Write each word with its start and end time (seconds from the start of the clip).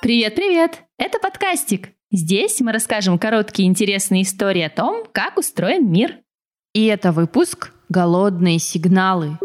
Привет-привет! 0.00 0.84
Это 0.96 1.18
подкастик. 1.18 1.88
Здесь 2.12 2.60
мы 2.60 2.70
расскажем 2.70 3.18
короткие 3.18 3.68
интересные 3.68 4.22
истории 4.22 4.62
о 4.62 4.70
том, 4.70 5.04
как 5.10 5.36
устроен 5.36 5.90
мир. 5.90 6.18
И 6.72 6.86
это 6.86 7.10
выпуск 7.10 7.72
«Голодные 7.88 8.60
сигналы». 8.60 9.38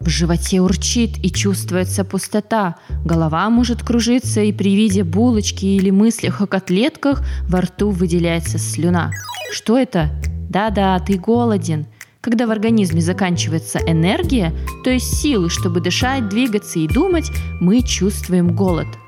В 0.00 0.08
животе 0.08 0.62
урчит 0.62 1.18
и 1.22 1.30
чувствуется 1.30 2.02
пустота. 2.06 2.76
Голова 3.04 3.50
может 3.50 3.82
кружиться, 3.82 4.40
и 4.40 4.52
при 4.52 4.74
виде 4.74 5.04
булочки 5.04 5.66
или 5.66 5.90
мыслях 5.90 6.40
о 6.40 6.46
котлетках 6.46 7.22
во 7.46 7.60
рту 7.60 7.90
выделяется 7.90 8.56
слюна. 8.56 9.10
Что 9.52 9.76
это? 9.76 10.08
Да-да, 10.48 10.98
ты 10.98 11.18
голоден. 11.18 11.86
Когда 12.22 12.46
в 12.46 12.50
организме 12.50 13.02
заканчивается 13.02 13.80
энергия, 13.86 14.54
то 14.82 14.88
есть 14.88 15.20
силы, 15.20 15.50
чтобы 15.50 15.82
дышать, 15.82 16.30
двигаться 16.30 16.78
и 16.78 16.88
думать, 16.88 17.30
мы 17.60 17.82
чувствуем 17.82 18.56
голод– 18.56 18.86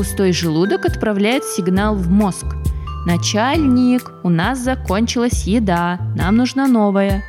Пустой 0.00 0.32
желудок 0.32 0.86
отправляет 0.86 1.44
сигнал 1.44 1.94
в 1.94 2.08
мозг. 2.08 2.46
«Начальник, 3.04 4.10
у 4.22 4.30
нас 4.30 4.58
закончилась 4.58 5.42
еда, 5.42 5.98
нам 6.16 6.36
нужна 6.36 6.66
новая». 6.66 7.22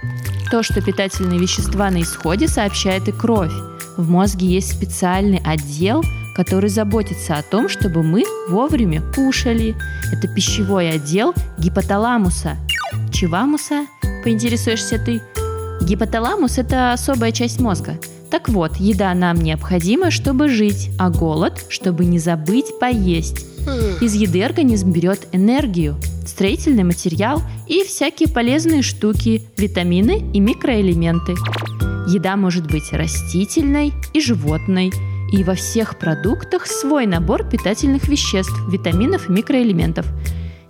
То, 0.50 0.64
что 0.64 0.82
питательные 0.82 1.38
вещества 1.38 1.92
на 1.92 2.02
исходе, 2.02 2.48
сообщает 2.48 3.10
и 3.10 3.12
кровь. 3.12 3.52
В 3.98 4.10
мозге 4.10 4.48
есть 4.48 4.72
специальный 4.72 5.42
отдел, 5.44 6.02
который 6.34 6.70
заботится 6.70 7.36
о 7.36 7.44
том, 7.44 7.68
чтобы 7.68 8.04
мы 8.04 8.24
вовремя 8.48 9.02
кушали. 9.14 9.76
Это 10.14 10.30
пищевой 10.30 10.92
отдел 10.92 11.34
гипоталамуса. 11.58 12.56
Чевамуса? 13.12 13.86
Поинтересуешься 14.24 14.98
ты? 14.98 15.22
Гипоталамус– 15.82 16.58
это 16.58 16.94
особая 16.94 17.34
часть 17.34 17.60
мозга– 17.60 18.00
так 18.32 18.48
вот, 18.48 18.78
еда 18.78 19.14
нам 19.14 19.38
необходима, 19.38 20.10
чтобы 20.10 20.48
жить, 20.48 20.90
а 20.98 21.10
голод, 21.10 21.66
чтобы 21.68 22.06
не 22.06 22.18
забыть 22.18 22.80
поесть. 22.80 23.46
Из 24.00 24.16
еды 24.16 24.42
организм 24.42 24.92
берет 24.92 25.28
энергию, 25.34 25.98
строительный 26.26 26.84
материал 26.84 27.42
и 27.68 27.84
всякие 27.84 28.30
полезные 28.30 28.82
штуки, 28.82 29.44
витамины 29.58 30.24
и 30.34 30.40
микроэлементы. 30.40 31.34
Еда 32.08 32.38
может 32.38 32.72
быть 32.72 32.92
растительной 32.94 33.94
и 34.14 34.22
животной, 34.22 34.92
и 35.32 35.44
во 35.44 35.54
всех 35.54 36.00
продуктах 36.00 36.66
свой 36.66 37.06
набор 37.06 37.44
питательных 37.44 38.08
веществ, 38.08 38.56
витаминов 38.70 39.30
и 39.30 39.32
микроэлементов– 39.34 40.06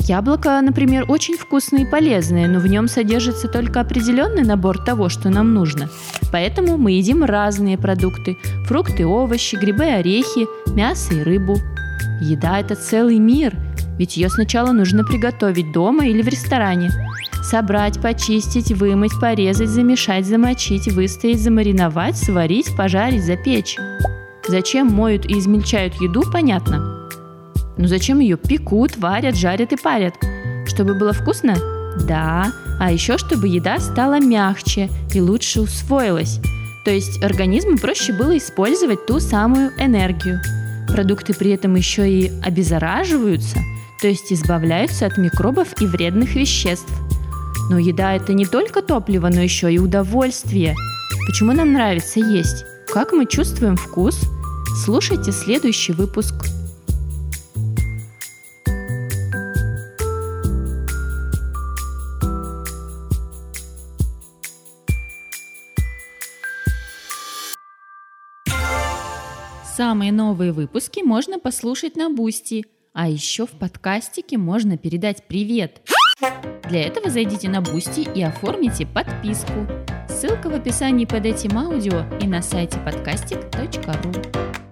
Яблоко, 0.07 0.59
например, 0.61 1.05
очень 1.07 1.37
вкусное 1.37 1.81
и 1.81 1.89
полезное, 1.89 2.47
но 2.47 2.59
в 2.59 2.67
нем 2.67 2.87
содержится 2.87 3.47
только 3.47 3.81
определенный 3.81 4.43
набор 4.43 4.83
того, 4.83 5.09
что 5.09 5.29
нам 5.29 5.53
нужно. 5.53 5.89
Поэтому 6.31 6.77
мы 6.77 6.93
едим 6.93 7.23
разные 7.23 7.77
продукты– 7.77 8.37
фрукты, 8.65 9.05
овощи, 9.05 9.55
грибы, 9.55 9.85
орехи, 9.85 10.47
мясо 10.75 11.13
и 11.13 11.21
рыбу. 11.21 11.57
Еда– 12.19 12.59
это 12.61 12.75
целый 12.75 13.19
мир, 13.19 13.53
ведь 13.97 14.17
ее 14.17 14.29
сначала 14.29 14.71
нужно 14.71 15.03
приготовить 15.03 15.71
дома 15.71 16.07
или 16.07 16.21
в 16.21 16.27
ресторане. 16.27 16.89
Собрать, 17.43 18.01
почистить, 18.01 18.71
вымыть, 18.71 19.19
порезать, 19.19 19.69
замешать, 19.69 20.25
замочить, 20.25 20.87
выстоять, 20.87 21.41
замариновать, 21.41 22.17
сварить, 22.17 22.75
пожарить, 22.75 23.25
запечь. 23.25 23.77
Зачем 24.47 24.87
моют 24.87 25.25
и 25.25 25.37
измельчают 25.37 25.93
еду, 26.01 26.23
понятно– 26.31 26.97
но 27.81 27.87
зачем 27.87 28.19
ее 28.19 28.37
пекут, 28.37 28.95
варят, 28.97 29.35
жарят 29.35 29.73
и 29.73 29.75
парят? 29.75 30.13
Чтобы 30.67 30.93
было 30.93 31.13
вкусно? 31.13 31.55
Да. 32.07 32.53
А 32.79 32.91
еще 32.91 33.17
чтобы 33.17 33.47
еда 33.47 33.79
стала 33.79 34.19
мягче 34.19 34.89
и 35.13 35.19
лучше 35.19 35.61
усвоилась. 35.61 36.39
То 36.85 36.91
есть 36.91 37.23
организму 37.23 37.79
проще 37.79 38.13
было 38.13 38.37
использовать 38.37 39.07
ту 39.07 39.19
самую 39.19 39.71
энергию. 39.79 40.39
Продукты 40.87 41.33
при 41.33 41.51
этом 41.51 41.73
еще 41.73 42.07
и 42.07 42.31
обеззараживаются, 42.43 43.57
то 43.99 44.07
есть 44.07 44.31
избавляются 44.31 45.07
от 45.07 45.17
микробов 45.17 45.81
и 45.81 45.87
вредных 45.87 46.35
веществ. 46.35 46.93
Но 47.71 47.79
еда 47.79 48.13
это 48.13 48.33
не 48.33 48.45
только 48.45 48.83
топливо, 48.83 49.29
но 49.29 49.41
еще 49.41 49.73
и 49.73 49.79
удовольствие. 49.79 50.75
Почему 51.25 51.51
нам 51.53 51.73
нравится 51.73 52.19
есть? 52.19 52.63
Как 52.87 53.11
мы 53.11 53.25
чувствуем 53.25 53.75
вкус? 53.75 54.19
Слушайте 54.85 55.31
следующий 55.31 55.93
выпуск. 55.93 56.35
Самые 69.75 70.11
новые 70.11 70.51
выпуски 70.51 70.99
можно 71.01 71.39
послушать 71.39 71.95
на 71.95 72.09
Бусти, 72.09 72.65
а 72.91 73.07
еще 73.07 73.45
в 73.45 73.51
подкастике 73.51 74.37
можно 74.37 74.77
передать 74.77 75.23
привет. 75.27 75.81
Для 76.67 76.87
этого 76.87 77.09
зайдите 77.09 77.47
на 77.47 77.61
Бусти 77.61 78.01
и 78.01 78.21
оформите 78.21 78.85
подписку. 78.85 79.65
Ссылка 80.09 80.49
в 80.49 80.55
описании 80.55 81.05
под 81.05 81.25
этим 81.25 81.57
аудио 81.57 82.03
и 82.21 82.27
на 82.27 82.41
сайте 82.41 82.79
подкастик.ру. 82.79 84.70